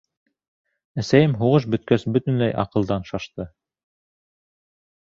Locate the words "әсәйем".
1.03-1.35